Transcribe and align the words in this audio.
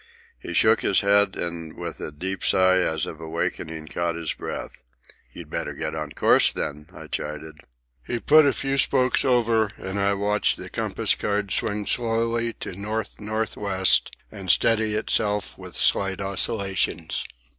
He 0.39 0.53
shook 0.55 0.81
his 0.81 1.01
head, 1.01 1.35
and 1.35 1.77
with 1.77 1.99
a 1.99 2.11
deep 2.11 2.43
sign 2.43 2.79
as 2.79 3.05
of 3.05 3.21
awakening, 3.21 3.85
caught 3.89 4.15
his 4.15 4.33
breath. 4.33 4.81
"You'd 5.31 5.51
better 5.51 5.75
get 5.75 5.93
on 5.93 6.07
your 6.09 6.15
course, 6.15 6.51
then," 6.51 6.87
I 6.91 7.05
chided. 7.05 7.59
He 8.07 8.17
put 8.17 8.47
a 8.47 8.51
few 8.51 8.79
spokes 8.79 9.23
over, 9.23 9.73
and 9.77 9.99
I 9.99 10.15
watched 10.15 10.57
the 10.57 10.71
compass 10.71 11.13
card 11.13 11.51
swing 11.51 11.85
slowly 11.85 12.53
to 12.61 12.69
N.N.W. 12.71 13.85
and 14.31 14.49
steady 14.49 14.95
itself 14.95 15.55
with 15.55 15.77
slight 15.77 16.19
oscillations. 16.19 17.23